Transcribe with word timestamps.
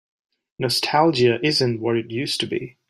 Nostalgia 0.57 1.37
isn't 1.45 1.79
what 1.79 1.95
it 1.95 2.09
used 2.09 2.39
to 2.39 2.47
be. 2.47 2.77